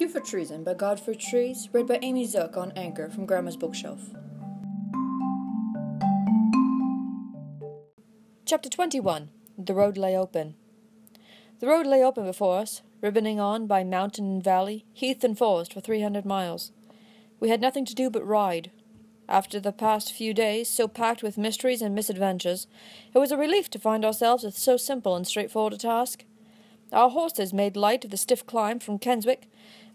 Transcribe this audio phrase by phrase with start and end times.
[0.00, 4.00] Cue for Treason by Geoffrey Trease, read by Amy Zook on Anchor from Grandma's Bookshelf.
[8.46, 9.28] Chapter 21
[9.58, 10.54] The road lay open.
[11.58, 15.74] The road lay open before us, ribboning on by mountain and valley, heath and forest
[15.74, 16.72] for three hundred miles.
[17.38, 18.70] We had nothing to do but ride.
[19.28, 22.68] After the past few days, so packed with mysteries and misadventures,
[23.14, 26.24] it was a relief to find ourselves with so simple and straightforward a task.
[26.90, 29.46] Our horses made light of the stiff climb from Keswick,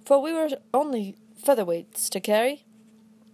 [0.05, 2.65] for we were only featherweights to carry.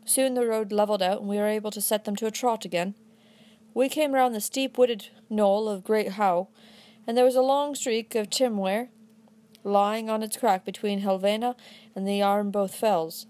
[0.05, 2.65] Soon the road levelled out, and we were able to set them to a trot
[2.65, 2.95] again.
[3.73, 6.47] We came round the steep wooded knoll of Great Howe,
[7.05, 8.89] and there was a long streak of Thirlmere
[9.63, 11.55] lying on its crack between Helvellyn
[11.95, 13.27] and the Armboth Fells.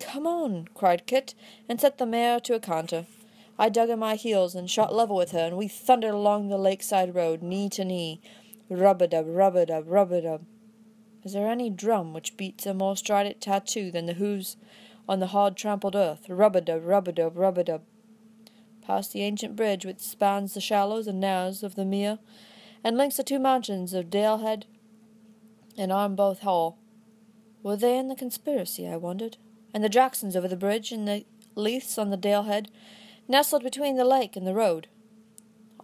[0.00, 1.34] Come on, cried Kit,
[1.68, 3.06] and set the mare to a canter.
[3.58, 6.56] I dug in my heels and shot level with her, and we thundered along the
[6.56, 8.20] lakeside road, knee to knee.
[8.70, 10.44] Rub-a-dub, rub-a-dub, rub-a-dub.
[11.22, 14.56] Is there any drum which beats a more strident tattoo than the hoofs
[15.08, 16.28] on the hard trampled earth?
[16.28, 17.82] Rub-a-dub, rub-a-dub, rub-a-dub.
[18.82, 22.18] Past the ancient bridge which spans the shallows and narrows of the mere,
[22.82, 24.64] and links the two mountains of Dalehead
[25.76, 26.78] and Armboth Hall.
[27.62, 29.36] Were they in the conspiracy, I wondered?
[29.74, 32.68] And the Jacksons over the bridge, and the Leiths on the Dalehead,
[33.28, 34.88] nestled between the lake and the road?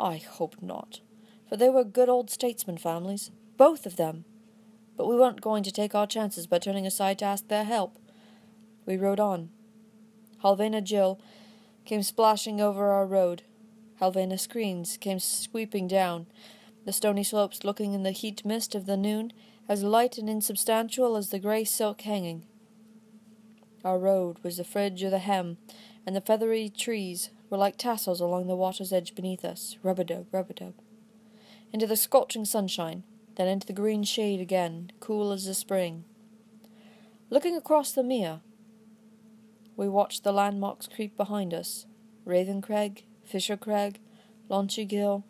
[0.00, 1.00] I hoped not,
[1.48, 4.25] for they were good old statesman families, both of them.
[4.97, 7.98] But we weren't going to take our chances by turning aside to ask their help.
[8.86, 9.50] We rode on.
[10.42, 11.20] Helvellyn Gill
[11.84, 13.42] came splashing over our road.
[14.00, 16.27] Helvellyn Screens came sweeping down,
[16.84, 19.33] the stony slopes looking in the heat mist of the noon
[19.69, 22.44] as light and insubstantial as the grey silk hanging.
[23.84, 25.58] Our road was the fringe of the hem,
[26.06, 29.77] and the feathery trees were like tassels along the water's edge beneath us.
[29.83, 30.75] Rub-a-dub, rub-a-dub.
[31.72, 33.03] Into the scorching sunshine,
[33.36, 36.04] then into the green shade again, cool as the spring.
[37.30, 38.40] Looking across the mere,
[39.76, 41.86] we watched the landmarks creep behind us
[42.25, 44.00] Raven Crag, Fisher Crag,
[44.50, 45.25] Launchy Gill,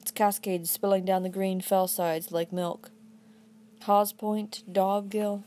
[0.00, 2.90] its cascades spilling down the green fell sides like milk.
[3.82, 5.42] Hawes Point, Dobgill.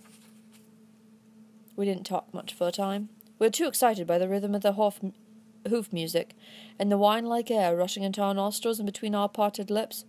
[1.75, 3.09] We didn't talk much for a time.
[3.37, 4.99] We were too excited by the rhythm of the hoof,
[5.67, 6.35] hoof music
[6.79, 10.05] and the wine like air rushing into our nostrils and between our parted lips.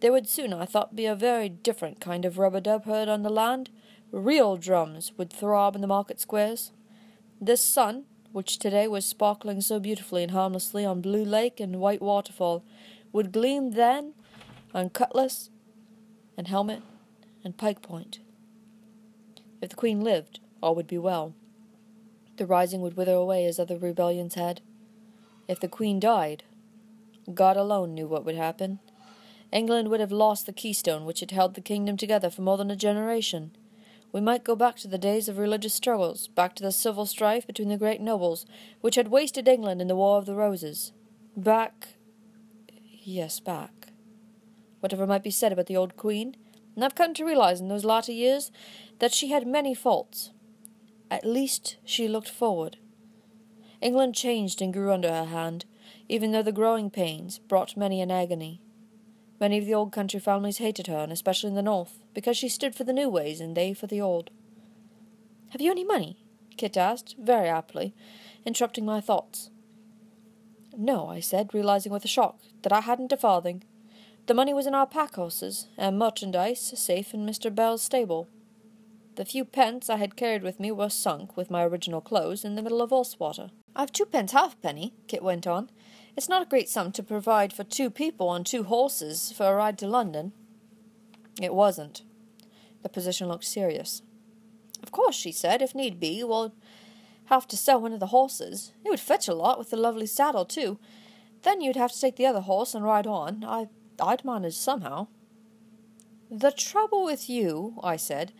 [0.00, 3.08] There would soon, I thought, be a very different kind of rub a dub heard
[3.08, 3.70] on the land.
[4.10, 6.72] Real drums would throb in the market squares.
[7.40, 12.00] This sun, which today was sparkling so beautifully and harmlessly on blue lake and white
[12.00, 12.64] waterfall,
[13.12, 14.14] would gleam then
[14.72, 15.50] on cutlass
[16.36, 16.82] and helmet
[17.44, 18.20] and pike point.
[19.60, 21.34] If the Queen lived, all would be well.
[22.38, 24.62] The rising would wither away as other rebellions had.
[25.46, 26.44] If the Queen died,
[27.34, 28.78] God alone knew what would happen.
[29.52, 32.70] England would have lost the keystone which had held the kingdom together for more than
[32.70, 33.50] a generation.
[34.12, 37.46] We might go back to the days of religious struggles, back to the civil strife
[37.46, 38.46] between the great nobles,
[38.80, 40.92] which had wasted England in the War of the Roses.
[41.36, 41.88] Back.
[43.02, 43.92] Yes, back.
[44.80, 46.36] Whatever might be said about the old Queen,
[46.74, 48.50] and I've come to realize in those latter years
[48.98, 50.30] that she had many faults.
[51.10, 52.78] At least she looked forward.
[53.80, 55.64] England changed and grew under her hand,
[56.08, 58.60] even though the growing pains brought many an agony.
[59.40, 62.48] Many of the old country families hated her, and especially in the north, because she
[62.48, 64.30] stood for the new ways and they for the old.
[65.50, 66.18] Have you any money?
[66.58, 67.94] Kit asked, very aptly,
[68.44, 69.50] interrupting my thoughts.
[70.76, 73.64] No, I said, realizing with a shock that I hadn't a farthing.
[74.26, 77.52] The money was in our pack horses, and merchandise safe in Mr.
[77.52, 78.28] Bell's stable.
[79.16, 82.54] The few pence I had carried with me were sunk, with my original clothes, in
[82.54, 83.50] the middle of Ullswater.
[83.74, 85.70] I've twopence halfpenny, Kit went on.
[86.20, 89.54] It's not a great sum to provide for two people on two horses for a
[89.54, 90.32] ride to London.
[91.40, 92.02] It wasn't.
[92.82, 94.02] The position looked serious.
[94.82, 96.52] Of course, she said, if need be, we'll
[97.30, 98.74] have to sell one of the horses.
[98.84, 100.78] It would fetch a lot with the lovely saddle, too.
[101.40, 103.42] Then you'd have to take the other horse and ride on.
[103.42, 105.06] I I'd manage somehow.
[106.30, 108.34] The trouble with you, I said,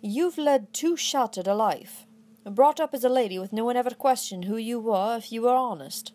[0.00, 2.06] you've led too sheltered a life.
[2.44, 5.42] Brought up as a lady with no one ever questioned who you were if you
[5.42, 6.12] were honest.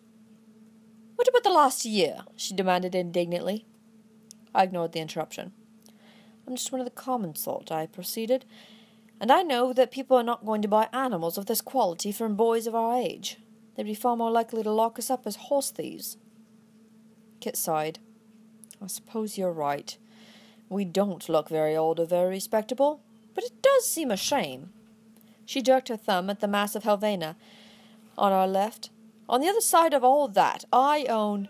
[1.18, 2.22] What about the last year?
[2.36, 3.66] she demanded indignantly.
[4.54, 5.50] I ignored the interruption.
[6.46, 8.44] I'm just one of the common sort, I proceeded,
[9.20, 12.36] and I know that people are not going to buy animals of this quality from
[12.36, 13.38] boys of our age.
[13.74, 16.18] They'd be far more likely to lock us up as horse thieves.
[17.40, 17.98] Kit sighed.
[18.80, 19.98] I suppose you're right.
[20.68, 23.02] We don't look very old or very respectable,
[23.34, 24.70] but it does seem a shame.
[25.44, 27.34] She jerked her thumb at the mass of Helvellyn
[28.16, 28.90] on our left.
[29.28, 31.48] On the other side of all that, I own.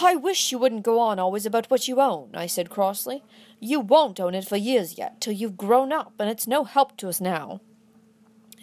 [0.00, 3.22] I wish you wouldn't go on always about what you own, I said crossly.
[3.60, 6.96] You won't own it for years yet, till you've grown up, and it's no help
[6.96, 7.60] to us now.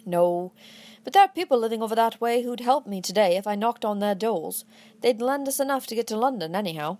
[0.04, 0.52] No,
[1.04, 3.84] but there are people living over that way who'd help me today if I knocked
[3.84, 4.64] on their doors.
[5.00, 6.98] They'd lend us enough to get to London, anyhow.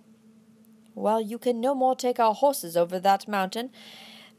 [0.94, 3.70] Well, you can no more take our horses over that mountain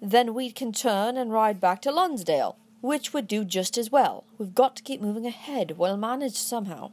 [0.02, 4.26] than we can turn and ride back to Lonsdale, which would do just as well.
[4.38, 5.78] We've got to keep moving ahead.
[5.78, 6.92] We'll manage somehow.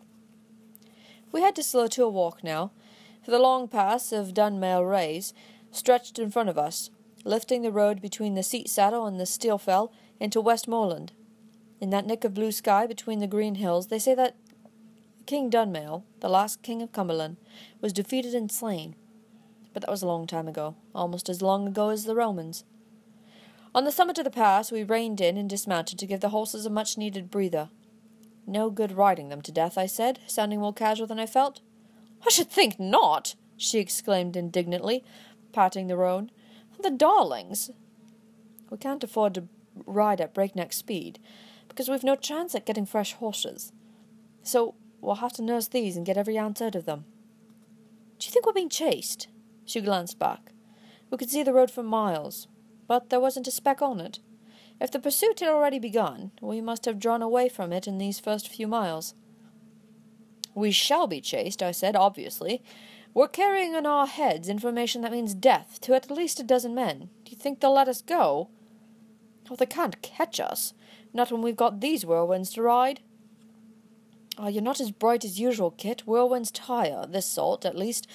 [1.33, 2.71] We had to slow to a walk now,
[3.25, 5.35] for the long pass of Dunmail Raise
[5.73, 6.91] stretched in front of us,
[7.25, 9.91] lifting the road between the Seat Saddle and the Steelfell
[10.21, 11.11] into Westmoreland.
[11.81, 14.37] In that nick of blue sky between the green hills, they say that
[15.27, 17.37] King Dunmail, the last king of Cumberland,
[17.81, 18.95] was defeated and slain.
[19.73, 22.63] But that was a long time ago, almost as long ago as the Romans.
[23.73, 26.67] On the summit of the pass, we reined in and dismounted to give the horses
[26.67, 27.71] a much needed breather.
[28.47, 31.61] No good riding them to death, I said, sounding more casual than I felt.
[32.27, 35.05] I should think not, she exclaimed indignantly,
[35.53, 36.33] patting the roan.
[36.83, 37.71] The darlings!
[38.71, 39.45] We can't afford to
[39.87, 41.21] ride at breakneck speed,
[41.69, 43.73] because we've no chance at getting fresh horses.
[44.43, 47.05] So we'll have to nurse these and get every ounce out of them.
[48.19, 49.29] Do you think we're being chased?
[49.65, 50.53] She glanced back.
[51.11, 52.49] We could see the road for miles,
[52.91, 54.19] but there wasn't a speck on it.
[54.81, 58.19] If the pursuit had already begun, we must have drawn away from it in these
[58.19, 59.15] first few miles.
[60.57, 62.65] We shall be chased, I said, obviously.
[63.15, 67.11] We're carrying on our heads information that means death to at least a dozen men.
[67.25, 68.49] Do you think they'll let us go?
[69.49, 70.75] Oh, they can't catch us.
[71.15, 73.03] Not when we've got these whirlwinds to ride.
[74.37, 76.03] Oh, you're not as bright as usual, Kit.
[76.07, 78.09] Whirlwinds tire, this sort, at least,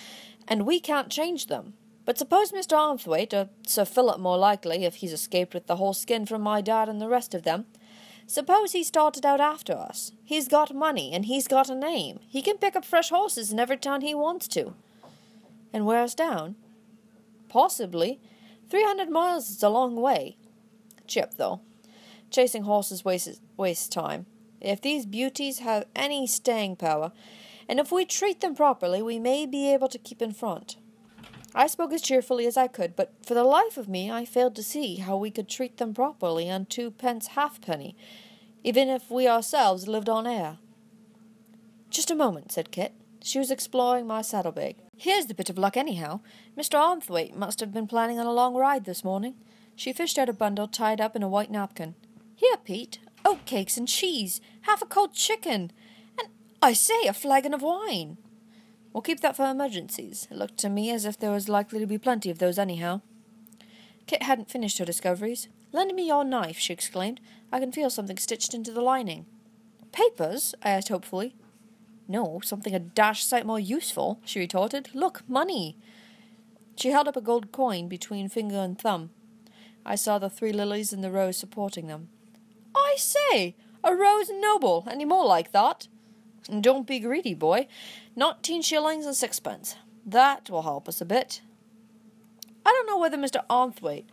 [0.49, 1.75] and we can't change them.
[2.05, 2.77] But suppose Mr.
[2.77, 6.61] Armthwaite, or Sir Philip more likely, if he's escaped with the whole skin from my
[6.61, 7.65] dad and the rest of them,
[8.27, 10.11] suppose he started out after us.
[10.23, 12.19] He's got money, and he's got a name.
[12.27, 14.75] He can pick up fresh horses in every town he wants to.
[15.73, 16.55] And wear us down?
[17.49, 18.19] Possibly.
[18.69, 20.37] Three hundred miles is a long way.
[21.07, 21.61] Chip, though.
[22.29, 24.27] Chasing horses wastes, wastes time.
[24.61, 27.11] If these beauties have any staying power,
[27.67, 30.77] and if we treat them properly, we may be able to keep in front.
[31.57, 34.55] I spoke as cheerfully as I could, but for the life of me I failed
[34.57, 37.95] to see how we could treat them properly on twopence halfpenny,
[38.61, 40.57] even if we ourselves lived on air.
[41.89, 42.93] Just a moment, said Kit.
[43.23, 44.75] She was exploring my saddlebag.
[44.97, 46.19] Here's the bit of luck, anyhow.
[46.57, 46.77] Mr.
[46.77, 49.35] Armthwaite must have been planning on a long ride this morning.
[49.77, 51.95] She fished out a bundle tied up in a white napkin.
[52.35, 55.71] Here, Pete, oatcakes and cheese, half a cold chicken,
[56.19, 56.27] and,
[56.61, 58.17] I say, a flagon of wine.
[58.95, 60.25] We'll keep that for emergencies.
[60.31, 63.01] It looked to me as if there was likely to be plenty of those anyhow.
[64.07, 65.49] Kit hadn't finished her discoveries.
[65.73, 67.19] Lend me your knife, she exclaimed.
[67.51, 69.25] I can feel something stitched into the lining.
[69.91, 70.55] Papers?
[70.63, 71.35] I asked hopefully.
[72.07, 74.87] No, something a dash sight more useful, she retorted.
[74.93, 75.75] Look, money.
[76.77, 79.09] She held up a gold coin between finger and thumb.
[79.85, 82.07] I saw the three lilies in the rose supporting them.
[82.73, 85.89] I say, a rose noble, any more like that?
[86.61, 87.67] Don't be greedy, boy.
[88.15, 89.75] Nineteen shillings and sixpence.
[90.05, 91.41] That will help us a bit.
[92.65, 93.45] I don't know whether Mr.
[93.49, 94.05] Armthwaite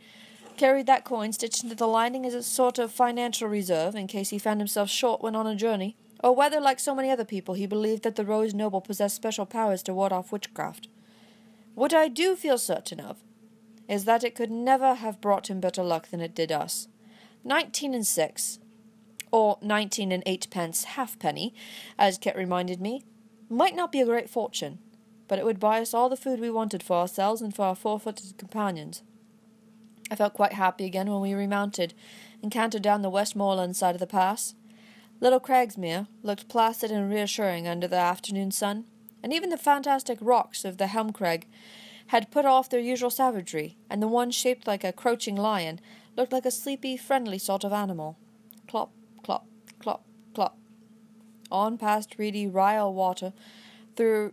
[0.56, 4.30] carried that coin stitched into the lining as a sort of financial reserve in case
[4.30, 7.54] he found himself short when on a journey, or whether, like so many other people,
[7.54, 10.88] he believed that the Rose Noble possessed special powers to ward off witchcraft.
[11.74, 13.18] What I do feel certain of
[13.88, 16.88] is that it could never have brought him better luck than it did us.
[17.44, 18.58] Nineteen and six,
[19.32, 21.54] or nineteen and eightpence halfpenny,
[21.98, 23.02] as Kit reminded me,
[23.48, 24.78] might not be a great fortune,
[25.26, 27.74] but it would buy us all the food we wanted for ourselves and for our
[27.74, 29.02] four-footed companions.
[30.10, 31.94] I felt quite happy again when we remounted
[32.42, 34.54] and cantered down the Westmoreland side of the pass.
[35.20, 38.84] Little Grasmere looked placid and reassuring under the afternoon sun,
[39.22, 41.44] and even the fantastic rocks of the Helmcrag
[42.08, 45.80] had put off their usual savagery, and the one shaped like a crouching lion
[46.16, 48.18] looked like a sleepy, friendly sort of animal.
[51.52, 53.34] On past reedy Rydal Water,
[53.94, 54.32] through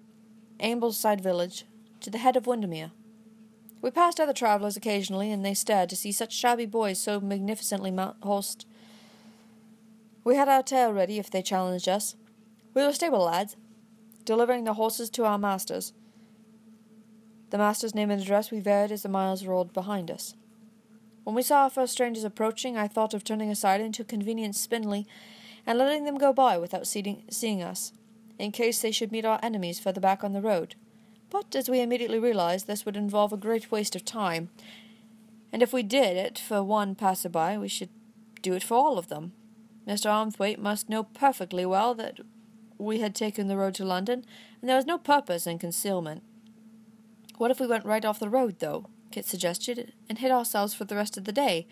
[0.62, 1.66] Ambleside village,
[2.00, 2.92] to the head of Windermere.
[3.82, 7.94] We passed other travellers occasionally, and they stared to see such shabby boys so magnificently
[8.24, 8.66] horsed.
[10.24, 12.16] We had our tale ready if they challenged us.
[12.74, 13.58] We were stable lads,
[14.24, 15.92] delivering the horses to our masters.
[17.50, 20.36] The master's name and address we varied as the miles rolled behind us.
[21.26, 24.56] When we saw our first strangers approaching, I thought of turning aside into a convenient
[24.56, 25.06] spinley
[25.70, 27.94] and letting them go by without seeing, us,
[28.40, 30.74] in case they should meet our enemies further back on the road.
[31.30, 34.50] But, as we immediately realized, this would involve a great waste of time,
[35.54, 37.90] and if we did it for one passer-by, we should
[38.42, 39.34] do it for all of them.
[39.88, 40.08] Mr.
[40.08, 42.20] Armthwaite must know perfectly well that
[42.80, 44.26] we had taken the road to London,
[44.62, 46.24] and there was no purpose in concealment.
[47.38, 48.88] What if we went right off the road, though?
[49.12, 51.68] Kit suggested, and hid ourselves for the rest of the day,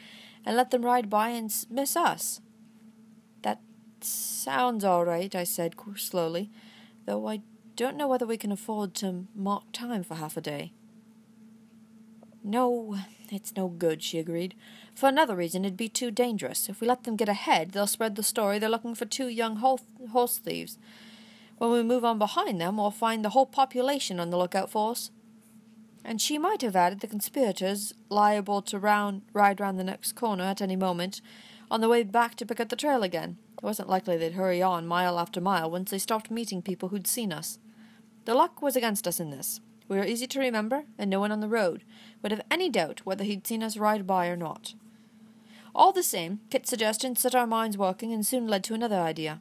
[0.46, 2.42] and let them ride by and miss us.
[4.02, 6.50] Sounds all right, I said slowly,
[7.06, 7.42] though I
[7.76, 10.72] don't know whether we can afford to mark time for half a day.
[12.44, 12.98] No,
[13.30, 14.56] it's no good, she agreed.
[14.96, 16.70] For another reason, it'd be too dangerous.
[16.70, 19.58] If we let them get ahead, they'll spread the story they're looking for two young
[19.58, 20.78] horse thieves.
[21.58, 24.92] When we move on behind them, we'll find the whole population on the lookout for
[24.92, 25.12] us.
[26.06, 30.46] And she might have added the conspirators liable to round, ride round the next corner
[30.46, 31.20] at any moment
[31.70, 33.38] on the way back to pick up the trail again.
[33.58, 37.08] It wasn't likely they'd hurry on mile after mile once they stopped meeting people who'd
[37.08, 37.60] seen us.
[38.26, 39.62] The luck was against us in this.
[39.88, 41.84] We were easy to remember, and no one on the road
[42.22, 44.74] would have any doubt whether he'd seen us ride by or not.
[45.74, 49.40] All the same, Kit's suggestion set our minds working and soon led to another idea.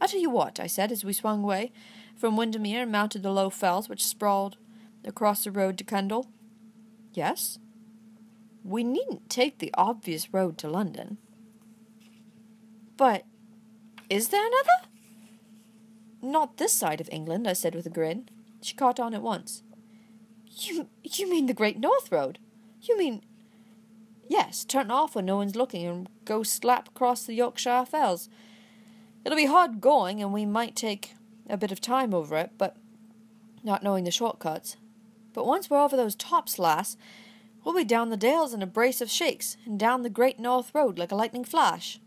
[0.00, 1.72] I'll tell you what, I said as we swung away
[2.16, 4.56] from Windermere and mounted the low fells which sprawled
[5.04, 6.26] across the road to Kendal.
[7.12, 7.58] Yes?
[8.64, 11.18] We needn't take the obvious road to London.
[12.96, 13.24] But
[14.08, 14.88] is there another?
[16.22, 18.28] Not this side of England, I said with a grin.
[18.62, 19.62] She caught on at once.
[20.46, 22.38] You you mean the Great North Road?
[22.80, 23.22] You mean
[24.28, 28.28] Yes, turn off when no one's looking and go slap across the Yorkshire fells.
[29.24, 31.14] It'll be hard going, and we might take
[31.48, 32.76] a bit of time over it, but
[33.62, 34.76] not knowing the shortcuts.
[35.32, 36.96] But once we're over those tops, lass,
[37.62, 40.74] we'll be down the dales in a brace of shakes, and down the Great North
[40.74, 42.00] Road like a lightning flash.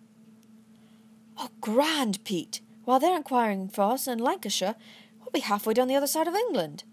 [1.38, 2.62] Oh, grand, Pete!
[2.86, 4.76] While they're inquiring for us in Lancashire,
[5.20, 6.84] we'll be halfway down the other side of England.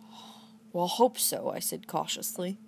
[0.72, 2.58] Well, hope so, I said cautiously.